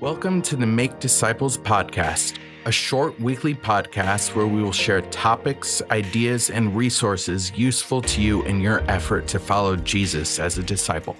Welcome 0.00 0.42
to 0.42 0.56
the 0.56 0.66
Make 0.66 0.98
Disciples 0.98 1.56
podcast, 1.56 2.38
a 2.64 2.72
short 2.72 3.18
weekly 3.20 3.54
podcast 3.54 4.34
where 4.34 4.48
we 4.48 4.60
will 4.60 4.72
share 4.72 5.02
topics, 5.02 5.80
ideas, 5.92 6.50
and 6.50 6.74
resources 6.74 7.52
useful 7.56 8.02
to 8.02 8.20
you 8.20 8.42
in 8.42 8.60
your 8.60 8.82
effort 8.90 9.28
to 9.28 9.38
follow 9.38 9.76
Jesus 9.76 10.40
as 10.40 10.58
a 10.58 10.64
disciple. 10.64 11.16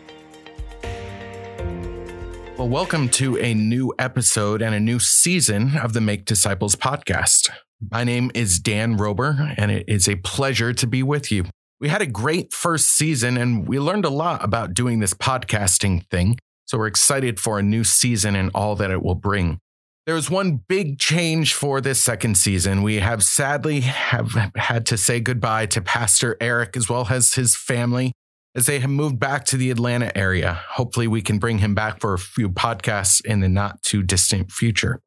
Well, 2.58 2.68
welcome 2.68 3.08
to 3.10 3.38
a 3.38 3.54
new 3.54 3.94
episode 4.00 4.60
and 4.60 4.74
a 4.74 4.80
new 4.80 4.98
season 4.98 5.76
of 5.78 5.92
the 5.92 6.00
Make 6.00 6.24
Disciples 6.24 6.74
podcast. 6.74 7.50
My 7.92 8.02
name 8.02 8.32
is 8.34 8.58
Dan 8.58 8.98
Roeber, 8.98 9.54
and 9.56 9.70
it 9.70 9.84
is 9.86 10.08
a 10.08 10.16
pleasure 10.16 10.72
to 10.72 10.86
be 10.88 11.04
with 11.04 11.30
you. 11.30 11.44
We 11.78 11.90
had 11.90 12.02
a 12.02 12.06
great 12.06 12.52
first 12.52 12.88
season, 12.88 13.36
and 13.36 13.68
we 13.68 13.78
learned 13.78 14.04
a 14.04 14.10
lot 14.10 14.42
about 14.42 14.74
doing 14.74 14.98
this 14.98 15.14
podcasting 15.14 16.04
thing. 16.08 16.38
So 16.66 16.78
we're 16.78 16.86
excited 16.86 17.38
for 17.38 17.58
a 17.58 17.62
new 17.62 17.84
season 17.84 18.36
and 18.36 18.50
all 18.54 18.76
that 18.76 18.90
it 18.90 19.02
will 19.02 19.14
bring. 19.14 19.58
There's 20.06 20.30
one 20.30 20.60
big 20.68 20.98
change 20.98 21.54
for 21.54 21.80
this 21.80 22.02
second 22.02 22.36
season. 22.36 22.82
We 22.82 22.96
have 22.96 23.22
sadly 23.22 23.80
have 23.80 24.32
had 24.54 24.84
to 24.86 24.98
say 24.98 25.20
goodbye 25.20 25.66
to 25.66 25.80
Pastor 25.80 26.36
Eric 26.40 26.76
as 26.76 26.88
well 26.88 27.06
as 27.08 27.34
his 27.34 27.56
family 27.56 28.12
as 28.54 28.66
they 28.66 28.80
have 28.80 28.90
moved 28.90 29.18
back 29.18 29.44
to 29.46 29.56
the 29.56 29.70
Atlanta 29.70 30.16
area. 30.16 30.60
Hopefully 30.72 31.08
we 31.08 31.22
can 31.22 31.38
bring 31.38 31.58
him 31.58 31.74
back 31.74 32.00
for 32.00 32.14
a 32.14 32.18
few 32.18 32.50
podcasts 32.50 33.24
in 33.24 33.40
the 33.40 33.48
not 33.48 33.82
too 33.82 34.02
distant 34.02 34.52
future. 34.52 35.00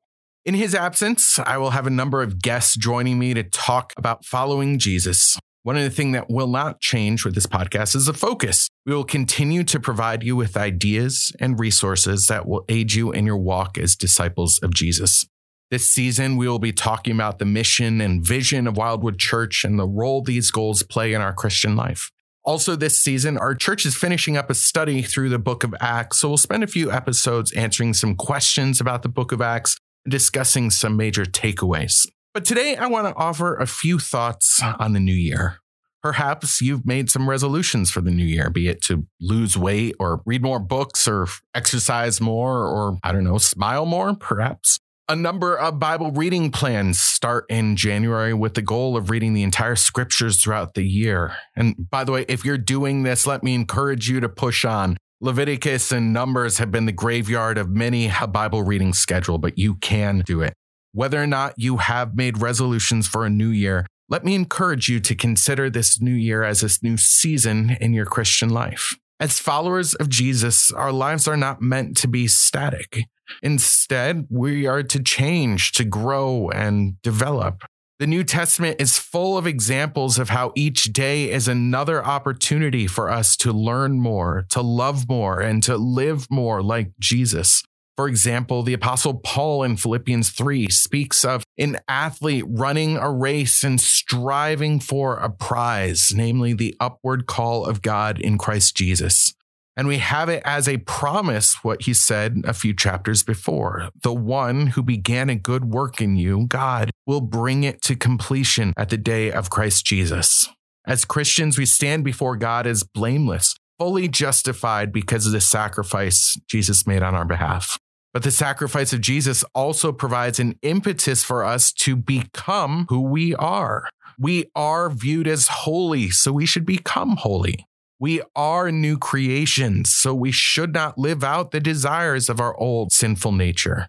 In 0.45 0.53
his 0.55 0.73
absence, 0.73 1.39
I 1.39 1.57
will 1.57 1.71
have 1.71 1.87
a 1.87 1.91
number 1.91 2.21
of 2.21 2.41
guests 2.41 2.75
joining 2.75 3.19
me 3.19 3.33
to 3.33 3.43
talk 3.43 3.93
about 3.97 4.25
following 4.25 4.79
Jesus. 4.79 5.37
One 5.67 5.75
of 5.75 5.83
the 5.83 5.89
things 5.89 6.13
that 6.13 6.29
will 6.29 6.47
not 6.47 6.79
change 6.79 7.25
with 7.25 7.35
this 7.35 7.45
podcast 7.45 7.93
is 7.93 8.05
the 8.05 8.13
focus. 8.13 8.69
We 8.85 8.93
will 8.93 9.03
continue 9.03 9.65
to 9.65 9.81
provide 9.81 10.23
you 10.23 10.33
with 10.33 10.55
ideas 10.55 11.33
and 11.41 11.59
resources 11.59 12.27
that 12.27 12.47
will 12.47 12.63
aid 12.69 12.93
you 12.93 13.11
in 13.11 13.25
your 13.25 13.37
walk 13.37 13.77
as 13.77 13.97
disciples 13.97 14.59
of 14.59 14.73
Jesus. 14.73 15.25
This 15.69 15.85
season, 15.85 16.37
we 16.37 16.47
will 16.47 16.57
be 16.57 16.71
talking 16.71 17.13
about 17.13 17.39
the 17.39 17.43
mission 17.43 17.99
and 17.99 18.25
vision 18.25 18.65
of 18.65 18.77
Wildwood 18.77 19.19
Church 19.19 19.65
and 19.65 19.77
the 19.77 19.85
role 19.85 20.21
these 20.21 20.51
goals 20.51 20.83
play 20.83 21.11
in 21.11 21.19
our 21.19 21.33
Christian 21.33 21.75
life. 21.75 22.11
Also, 22.45 22.77
this 22.77 23.01
season, 23.01 23.37
our 23.37 23.53
church 23.53 23.85
is 23.85 23.93
finishing 23.93 24.37
up 24.37 24.49
a 24.49 24.55
study 24.55 25.01
through 25.01 25.27
the 25.27 25.37
book 25.37 25.65
of 25.65 25.75
Acts. 25.81 26.19
So 26.19 26.29
we'll 26.29 26.37
spend 26.37 26.63
a 26.63 26.67
few 26.67 26.93
episodes 26.93 27.51
answering 27.51 27.93
some 27.93 28.15
questions 28.15 28.79
about 28.79 29.01
the 29.01 29.09
book 29.09 29.33
of 29.33 29.41
Acts 29.41 29.75
and 30.05 30.13
discussing 30.13 30.69
some 30.69 30.95
major 30.95 31.25
takeaways. 31.25 32.07
But 32.37 32.45
today 32.45 32.75
I 32.75 32.85
want 32.85 33.07
to 33.07 33.15
offer 33.15 33.55
a 33.55 33.65
few 33.65 33.97
thoughts 33.97 34.61
on 34.61 34.93
the 34.93 34.99
new 34.99 35.11
year. 35.11 35.57
Perhaps 36.03 36.61
you've 36.61 36.85
made 36.85 37.09
some 37.09 37.27
resolutions 37.27 37.89
for 37.89 37.99
the 37.99 38.11
new 38.11 38.23
year, 38.23 38.51
be 38.51 38.67
it 38.67 38.79
to 38.83 39.07
lose 39.19 39.57
weight 39.57 39.95
or 39.99 40.21
read 40.23 40.43
more 40.43 40.59
books 40.59 41.07
or 41.07 41.25
exercise 41.55 42.21
more 42.21 42.67
or, 42.67 42.99
I 43.01 43.11
don't 43.11 43.23
know, 43.23 43.39
smile 43.39 43.87
more, 43.87 44.15
perhaps. 44.15 44.77
A 45.09 45.15
number 45.15 45.57
of 45.57 45.79
Bible 45.79 46.11
reading 46.11 46.51
plans 46.51 46.99
start 46.99 47.45
in 47.49 47.75
January 47.75 48.35
with 48.35 48.53
the 48.53 48.61
goal 48.61 48.95
of 48.95 49.09
reading 49.09 49.33
the 49.33 49.41
entire 49.41 49.75
scriptures 49.75 50.39
throughout 50.39 50.75
the 50.75 50.83
year. 50.83 51.35
And 51.55 51.89
by 51.89 52.03
the 52.03 52.11
way, 52.11 52.25
if 52.29 52.45
you're 52.45 52.59
doing 52.59 53.01
this, 53.01 53.25
let 53.25 53.41
me 53.41 53.55
encourage 53.55 54.11
you 54.11 54.19
to 54.19 54.29
push 54.29 54.63
on. 54.63 54.95
Leviticus 55.21 55.91
and 55.91 56.13
Numbers 56.13 56.59
have 56.59 56.69
been 56.69 56.85
the 56.85 56.91
graveyard 56.91 57.57
of 57.57 57.71
many 57.71 58.11
a 58.21 58.27
Bible 58.27 58.61
reading 58.61 58.93
schedule, 58.93 59.39
but 59.39 59.57
you 59.57 59.73
can 59.73 60.19
do 60.19 60.41
it. 60.41 60.53
Whether 60.93 61.21
or 61.21 61.27
not 61.27 61.53
you 61.57 61.77
have 61.77 62.15
made 62.15 62.41
resolutions 62.41 63.07
for 63.07 63.25
a 63.25 63.29
new 63.29 63.49
year, 63.49 63.85
let 64.09 64.23
me 64.23 64.35
encourage 64.35 64.87
you 64.87 64.99
to 65.01 65.15
consider 65.15 65.69
this 65.69 66.01
new 66.01 66.13
year 66.13 66.43
as 66.43 66.61
this 66.61 66.81
new 66.81 66.97
season 66.97 67.77
in 67.81 67.93
your 67.93 68.05
Christian 68.05 68.49
life. 68.49 68.95
As 69.19 69.39
followers 69.39 69.95
of 69.95 70.09
Jesus, 70.09 70.71
our 70.71 70.91
lives 70.91 71.27
are 71.27 71.37
not 71.37 71.61
meant 71.61 71.97
to 71.97 72.07
be 72.07 72.27
static. 72.27 73.05
Instead, 73.41 74.27
we 74.29 74.65
are 74.65 74.83
to 74.83 75.01
change, 75.01 75.71
to 75.73 75.83
grow, 75.83 76.49
and 76.51 77.01
develop. 77.01 77.63
The 77.99 78.07
New 78.07 78.23
Testament 78.23 78.79
is 78.79 78.99
full 78.99 79.39
of 79.39 79.47
examples 79.47 80.19
of 80.19 80.29
how 80.29 80.51
each 80.55 80.93
day 80.93 81.31
is 81.31 81.47
another 81.47 82.05
opportunity 82.05 82.85
for 82.85 83.09
us 83.09 83.35
to 83.37 83.51
learn 83.51 83.99
more, 83.99 84.45
to 84.51 84.61
love 84.61 85.09
more, 85.09 85.41
and 85.41 85.63
to 85.63 85.77
live 85.77 86.27
more 86.29 86.61
like 86.61 86.91
Jesus. 86.99 87.63
For 87.97 88.07
example, 88.07 88.61
the 88.61 88.73
Apostle 88.73 89.15
Paul 89.15 89.63
in 89.63 89.75
Philippians 89.75 90.29
3 90.29 90.69
speaks 90.69 91.25
of 91.25 91.43
an 91.57 91.79
athlete 91.87 92.45
running 92.47 92.95
a 92.95 93.11
race 93.11 93.63
and 93.63 93.81
striving 93.81 94.79
for 94.79 95.15
a 95.15 95.31
prize, 95.31 96.13
namely 96.15 96.53
the 96.53 96.75
upward 96.79 97.25
call 97.25 97.65
of 97.65 97.81
God 97.81 98.21
in 98.21 98.37
Christ 98.37 98.77
Jesus. 98.77 99.33
And 99.75 99.87
we 99.87 99.97
have 99.97 100.29
it 100.29 100.43
as 100.45 100.67
a 100.67 100.77
promise, 100.77 101.63
what 101.63 101.83
he 101.83 101.93
said 101.95 102.43
a 102.45 102.53
few 102.53 102.75
chapters 102.75 103.23
before. 103.23 103.89
The 104.03 104.13
one 104.13 104.67
who 104.67 104.83
began 104.83 105.31
a 105.31 105.35
good 105.35 105.65
work 105.65 105.99
in 105.99 106.17
you, 106.17 106.45
God, 106.47 106.91
will 107.07 107.21
bring 107.21 107.63
it 107.63 107.81
to 107.83 107.95
completion 107.95 108.73
at 108.77 108.89
the 108.89 108.97
day 108.97 109.31
of 109.31 109.49
Christ 109.49 109.87
Jesus. 109.87 110.47
As 110.85 111.03
Christians, 111.03 111.57
we 111.57 111.65
stand 111.65 112.03
before 112.03 112.37
God 112.37 112.67
as 112.67 112.83
blameless, 112.83 113.55
fully 113.79 114.07
justified 114.07 114.93
because 114.93 115.25
of 115.25 115.31
the 115.31 115.41
sacrifice 115.41 116.39
Jesus 116.47 116.85
made 116.85 117.01
on 117.01 117.15
our 117.15 117.25
behalf. 117.25 117.79
But 118.17 118.23
the 118.23 118.31
sacrifice 118.31 118.93
of 118.93 119.01
Jesus 119.01 119.43
also 119.53 119.91
provides 119.91 120.39
an 120.39 120.57
impetus 120.63 121.23
for 121.23 121.45
us 121.45 121.71
to 121.73 121.95
become 121.95 122.87
who 122.89 123.01
we 123.01 123.35
are. 123.35 123.87
We 124.17 124.45
are 124.55 124.89
viewed 124.89 125.27
as 125.27 125.47
holy, 125.47 126.09
so 126.09 126.31
we 126.31 126.47
should 126.47 126.65
become 126.65 127.17
holy. 127.17 127.67
We 127.99 128.23
are 128.35 128.71
new 128.71 128.97
creations, 128.97 129.93
so 129.93 130.15
we 130.15 130.31
should 130.31 130.73
not 130.73 130.97
live 130.97 131.23
out 131.23 131.51
the 131.51 131.59
desires 131.59 132.27
of 132.27 132.39
our 132.39 132.57
old 132.57 132.91
sinful 132.91 133.33
nature. 133.33 133.87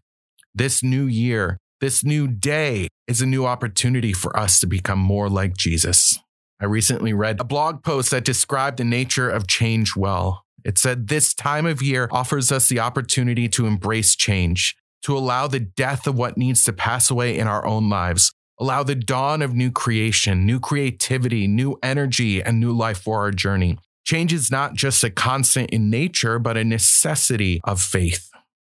This 0.55 0.83
new 0.83 1.07
year, 1.07 1.57
this 1.81 2.05
new 2.05 2.29
day 2.29 2.89
is 3.07 3.23
a 3.23 3.27
new 3.27 3.47
opportunity 3.47 4.13
for 4.13 4.39
us 4.39 4.61
to 4.61 4.67
become 4.67 4.99
more 4.99 5.31
like 5.31 5.57
Jesus. 5.57 6.19
I 6.61 6.67
recently 6.67 7.15
read 7.15 7.41
a 7.41 7.45
blog 7.45 7.83
post 7.83 8.11
that 8.11 8.27
described 8.27 8.77
the 8.77 8.85
nature 8.85 9.31
of 9.31 9.47
change 9.47 9.97
well. 9.97 10.45
It 10.69 10.77
said 10.77 11.09
this 11.09 11.33
time 11.33 11.65
of 11.65 11.81
year 11.81 12.11
offers 12.13 12.53
us 12.53 12.69
the 12.69 12.79
opportunity 12.79 13.49
to 13.49 13.67
embrace 13.67 14.15
change, 14.15 14.77
to 15.01 15.17
allow 15.17 15.47
the 15.47 15.61
death 15.61 16.07
of 16.07 16.19
what 16.19 16.37
needs 16.37 16.63
to 16.65 16.75
pass 16.75 17.11
away 17.11 17.39
in 17.39 17.47
our 17.47 17.65
own 17.65 17.89
lives, 17.89 18.35
allow 18.61 18.83
the 18.83 18.95
dawn 18.95 19.41
of 19.41 19.55
new 19.55 19.71
creation, 19.71 20.45
new 20.45 20.61
creativity, 20.61 21.47
new 21.47 21.79
energy, 21.83 22.43
and 22.43 22.61
new 22.61 22.71
life 22.71 22.99
for 22.99 23.21
our 23.21 23.31
journey. 23.31 23.79
Change 24.05 24.31
is 24.31 24.51
not 24.51 24.75
just 24.75 25.03
a 25.03 25.09
constant 25.09 25.71
in 25.71 25.89
nature, 25.89 26.39
but 26.39 26.59
a 26.59 26.65
necessity 26.65 27.63
of 27.65 27.81
faith. 27.81 28.29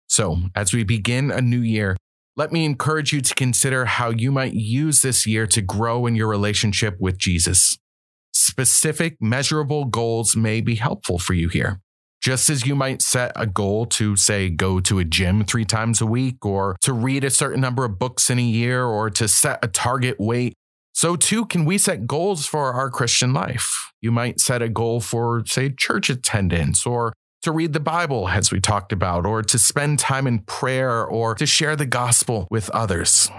So, 0.08 0.38
as 0.56 0.74
we 0.74 0.86
begin 0.86 1.30
a 1.30 1.42
new 1.42 1.60
year, 1.60 1.98
let 2.38 2.54
me 2.54 2.64
encourage 2.64 3.12
you 3.12 3.20
to 3.20 3.36
consider 3.36 3.84
how 3.84 4.12
you 4.12 4.32
might 4.32 4.54
use 4.54 5.02
this 5.02 5.28
year 5.28 5.46
to 5.48 5.62
grow 5.62 6.06
in 6.06 6.16
your 6.16 6.30
relationship 6.30 7.02
with 7.02 7.18
Jesus 7.18 7.78
specific, 8.52 9.16
measurable 9.22 9.86
goals 9.86 10.36
may 10.36 10.60
be 10.60 10.76
helpful 10.76 11.18
for 11.18 11.34
you 11.34 11.48
here. 11.48 11.80
Just 12.22 12.50
as 12.50 12.68
you 12.68 12.76
might 12.76 13.02
set 13.02 13.32
a 13.36 13.48
goal 13.48 13.86
to, 13.98 14.18
say, 14.18 14.50
go 14.50 14.82
to 14.82 15.00
a 15.00 15.06
gym 15.06 15.46
three 15.46 15.64
times 15.64 16.02
a 16.02 16.06
week, 16.06 16.46
or 16.46 16.76
to 16.82 16.92
read 16.92 17.24
a 17.24 17.30
certain 17.30 17.62
number 17.62 17.86
of 17.86 17.98
books 17.98 18.30
in 18.30 18.38
a 18.38 18.44
year, 18.44 18.84
or 18.84 19.10
to 19.10 19.28
set 19.28 19.64
a 19.64 19.70
target 19.70 20.18
weight, 20.20 20.54
so 20.94 21.16
too 21.16 21.46
can 21.46 21.64
we 21.64 21.78
set 21.78 22.06
goals 22.06 22.46
for 22.46 22.74
our 22.74 22.90
Christian 22.90 23.34
life. 23.34 23.92
You 24.02 24.12
might 24.12 24.42
set 24.42 24.62
a 24.62 24.70
goal 24.70 25.00
for, 25.00 25.44
say, 25.48 25.70
church 25.70 26.10
attendance, 26.10 26.86
or 26.86 27.14
to 27.44 27.52
read 27.52 27.72
the 27.72 27.80
Bible, 27.80 28.28
as 28.28 28.52
we 28.52 28.60
talked 28.60 28.92
about, 28.92 29.26
or 29.26 29.42
to 29.42 29.58
spend 29.58 29.98
time 29.98 30.28
in 30.28 30.40
prayer, 30.40 31.04
or 31.04 31.34
to 31.36 31.46
share 31.46 31.78
the 31.78 31.88
gospel 31.88 32.48
with 32.52 32.70
others. 32.72 33.32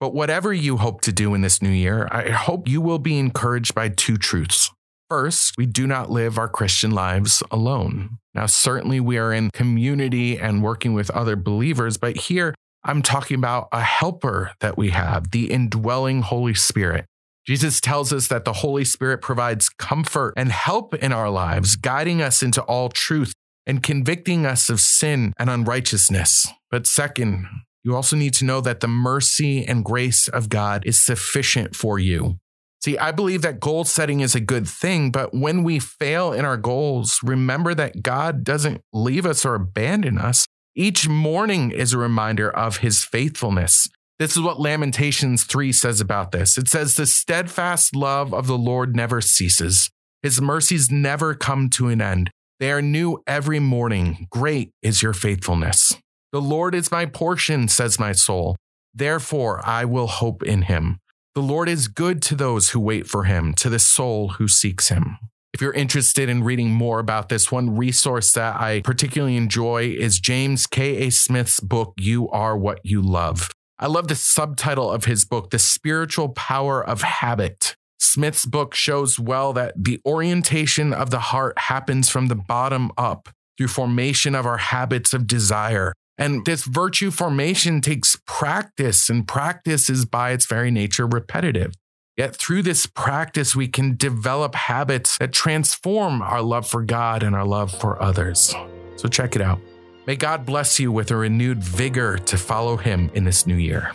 But 0.00 0.14
whatever 0.14 0.52
you 0.52 0.78
hope 0.78 1.02
to 1.02 1.12
do 1.12 1.34
in 1.34 1.42
this 1.42 1.60
new 1.60 1.70
year, 1.70 2.08
I 2.10 2.30
hope 2.30 2.66
you 2.66 2.80
will 2.80 2.98
be 2.98 3.18
encouraged 3.18 3.74
by 3.74 3.90
two 3.90 4.16
truths. 4.16 4.70
First, 5.10 5.58
we 5.58 5.66
do 5.66 5.86
not 5.86 6.10
live 6.10 6.38
our 6.38 6.48
Christian 6.48 6.90
lives 6.90 7.42
alone. 7.50 8.18
Now, 8.34 8.46
certainly 8.46 8.98
we 8.98 9.18
are 9.18 9.32
in 9.32 9.50
community 9.50 10.38
and 10.38 10.62
working 10.62 10.94
with 10.94 11.10
other 11.10 11.36
believers, 11.36 11.98
but 11.98 12.16
here 12.16 12.54
I'm 12.82 13.02
talking 13.02 13.36
about 13.36 13.68
a 13.72 13.82
helper 13.82 14.52
that 14.60 14.78
we 14.78 14.90
have, 14.90 15.32
the 15.32 15.50
indwelling 15.50 16.22
Holy 16.22 16.54
Spirit. 16.54 17.04
Jesus 17.46 17.80
tells 17.80 18.12
us 18.12 18.28
that 18.28 18.44
the 18.44 18.54
Holy 18.54 18.84
Spirit 18.84 19.20
provides 19.20 19.68
comfort 19.68 20.32
and 20.36 20.50
help 20.50 20.94
in 20.94 21.12
our 21.12 21.28
lives, 21.28 21.76
guiding 21.76 22.22
us 22.22 22.42
into 22.42 22.62
all 22.62 22.88
truth 22.88 23.34
and 23.66 23.82
convicting 23.82 24.46
us 24.46 24.70
of 24.70 24.80
sin 24.80 25.34
and 25.38 25.50
unrighteousness. 25.50 26.46
But 26.70 26.86
second, 26.86 27.46
you 27.82 27.96
also 27.96 28.16
need 28.16 28.34
to 28.34 28.44
know 28.44 28.60
that 28.60 28.80
the 28.80 28.88
mercy 28.88 29.64
and 29.64 29.84
grace 29.84 30.28
of 30.28 30.48
God 30.48 30.84
is 30.86 31.02
sufficient 31.02 31.74
for 31.74 31.98
you. 31.98 32.38
See, 32.82 32.96
I 32.96 33.12
believe 33.12 33.42
that 33.42 33.60
goal 33.60 33.84
setting 33.84 34.20
is 34.20 34.34
a 34.34 34.40
good 34.40 34.66
thing, 34.66 35.10
but 35.10 35.34
when 35.34 35.64
we 35.64 35.78
fail 35.78 36.32
in 36.32 36.44
our 36.44 36.56
goals, 36.56 37.20
remember 37.22 37.74
that 37.74 38.02
God 38.02 38.42
doesn't 38.42 38.80
leave 38.92 39.26
us 39.26 39.44
or 39.44 39.54
abandon 39.54 40.16
us. 40.16 40.46
Each 40.74 41.06
morning 41.06 41.72
is 41.72 41.92
a 41.92 41.98
reminder 41.98 42.50
of 42.50 42.78
his 42.78 43.04
faithfulness. 43.04 43.88
This 44.18 44.36
is 44.36 44.42
what 44.42 44.60
Lamentations 44.60 45.44
3 45.44 45.72
says 45.72 46.00
about 46.00 46.32
this. 46.32 46.56
It 46.56 46.68
says, 46.68 46.96
The 46.96 47.06
steadfast 47.06 47.94
love 47.94 48.32
of 48.32 48.46
the 48.46 48.58
Lord 48.58 48.96
never 48.96 49.20
ceases, 49.20 49.90
his 50.22 50.40
mercies 50.40 50.90
never 50.90 51.34
come 51.34 51.70
to 51.70 51.88
an 51.88 52.00
end. 52.00 52.30
They 52.60 52.70
are 52.70 52.82
new 52.82 53.22
every 53.26 53.58
morning. 53.58 54.26
Great 54.30 54.70
is 54.82 55.02
your 55.02 55.14
faithfulness. 55.14 55.94
The 56.32 56.40
Lord 56.40 56.76
is 56.76 56.92
my 56.92 57.06
portion, 57.06 57.66
says 57.66 57.98
my 57.98 58.12
soul. 58.12 58.56
Therefore, 58.94 59.60
I 59.66 59.84
will 59.84 60.06
hope 60.06 60.44
in 60.44 60.62
him. 60.62 61.00
The 61.34 61.42
Lord 61.42 61.68
is 61.68 61.88
good 61.88 62.22
to 62.22 62.36
those 62.36 62.70
who 62.70 62.78
wait 62.78 63.08
for 63.08 63.24
him, 63.24 63.52
to 63.54 63.68
the 63.68 63.78
soul 63.80 64.28
who 64.30 64.46
seeks 64.46 64.88
him. 64.90 65.18
If 65.52 65.60
you're 65.60 65.72
interested 65.72 66.28
in 66.28 66.44
reading 66.44 66.70
more 66.70 67.00
about 67.00 67.28
this, 67.28 67.50
one 67.50 67.76
resource 67.76 68.32
that 68.34 68.60
I 68.60 68.80
particularly 68.82 69.36
enjoy 69.36 69.94
is 69.98 70.20
James 70.20 70.68
K.A. 70.68 71.10
Smith's 71.10 71.58
book, 71.58 71.94
You 71.96 72.28
Are 72.30 72.56
What 72.56 72.78
You 72.84 73.02
Love. 73.02 73.50
I 73.80 73.88
love 73.88 74.06
the 74.06 74.14
subtitle 74.14 74.90
of 74.90 75.06
his 75.06 75.24
book, 75.24 75.50
The 75.50 75.58
Spiritual 75.58 76.28
Power 76.28 76.84
of 76.84 77.02
Habit. 77.02 77.74
Smith's 77.98 78.46
book 78.46 78.74
shows 78.74 79.18
well 79.18 79.52
that 79.54 79.74
the 79.76 80.00
orientation 80.06 80.92
of 80.92 81.10
the 81.10 81.18
heart 81.18 81.58
happens 81.58 82.08
from 82.08 82.28
the 82.28 82.36
bottom 82.36 82.92
up 82.96 83.28
through 83.58 83.68
formation 83.68 84.34
of 84.36 84.46
our 84.46 84.58
habits 84.58 85.12
of 85.12 85.26
desire. 85.26 85.92
And 86.20 86.44
this 86.44 86.64
virtue 86.64 87.10
formation 87.10 87.80
takes 87.80 88.16
practice, 88.26 89.08
and 89.08 89.26
practice 89.26 89.88
is 89.88 90.04
by 90.04 90.32
its 90.32 90.44
very 90.44 90.70
nature 90.70 91.06
repetitive. 91.06 91.74
Yet 92.16 92.36
through 92.36 92.62
this 92.62 92.86
practice, 92.86 93.56
we 93.56 93.66
can 93.66 93.96
develop 93.96 94.54
habits 94.54 95.16
that 95.16 95.32
transform 95.32 96.20
our 96.20 96.42
love 96.42 96.66
for 96.66 96.82
God 96.82 97.22
and 97.22 97.34
our 97.34 97.46
love 97.46 97.72
for 97.72 98.00
others. 98.02 98.54
So 98.96 99.08
check 99.08 99.34
it 99.34 99.40
out. 99.40 99.58
May 100.06 100.16
God 100.16 100.44
bless 100.44 100.78
you 100.78 100.92
with 100.92 101.10
a 101.10 101.16
renewed 101.16 101.64
vigor 101.64 102.18
to 102.18 102.36
follow 102.36 102.76
Him 102.76 103.10
in 103.14 103.24
this 103.24 103.46
new 103.46 103.56
year. 103.56 103.92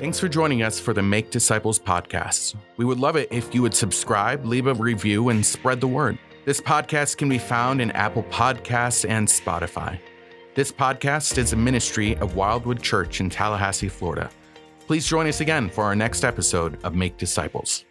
Thanks 0.00 0.18
for 0.18 0.28
joining 0.28 0.64
us 0.64 0.80
for 0.80 0.92
the 0.92 1.02
Make 1.02 1.30
Disciples 1.30 1.78
podcast. 1.78 2.56
We 2.78 2.84
would 2.84 2.98
love 2.98 3.14
it 3.14 3.28
if 3.30 3.54
you 3.54 3.62
would 3.62 3.74
subscribe, 3.74 4.44
leave 4.44 4.66
a 4.66 4.74
review, 4.74 5.28
and 5.28 5.46
spread 5.46 5.80
the 5.80 5.86
word. 5.86 6.18
This 6.46 6.60
podcast 6.60 7.18
can 7.18 7.28
be 7.28 7.38
found 7.38 7.80
in 7.80 7.92
Apple 7.92 8.24
Podcasts 8.24 9.08
and 9.08 9.28
Spotify. 9.28 10.00
This 10.52 10.72
podcast 10.72 11.38
is 11.38 11.52
a 11.52 11.56
ministry 11.56 12.16
of 12.16 12.34
Wildwood 12.34 12.82
Church 12.82 13.20
in 13.20 13.30
Tallahassee, 13.30 13.88
Florida. 13.88 14.28
Please 14.88 15.06
join 15.06 15.28
us 15.28 15.40
again 15.40 15.70
for 15.70 15.84
our 15.84 15.94
next 15.94 16.24
episode 16.24 16.76
of 16.82 16.92
Make 16.92 17.16
Disciples. 17.16 17.84